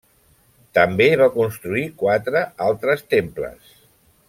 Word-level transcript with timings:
També 0.77 1.07
va 1.21 1.27
construir 1.35 1.85
quatre 2.01 2.43
altres 2.71 3.07
temples. 3.15 3.79